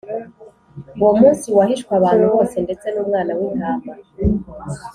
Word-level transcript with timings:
uwo 1.01 1.11
munsi 1.19 1.47
wahishwe 1.57 1.91
abantu 1.99 2.23
bose 2.33 2.55
ndetse 2.65 2.85
numwana 2.93 3.31
w’intama 3.39 3.93